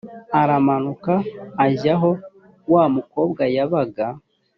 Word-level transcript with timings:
aramanuka 0.41 1.13
ajya 1.65 1.93
aho 1.97 2.11
wa 2.73 2.85
mukobwa 2.95 3.43
yabaga 3.55 4.05